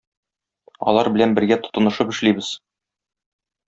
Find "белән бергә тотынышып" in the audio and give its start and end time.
1.17-2.17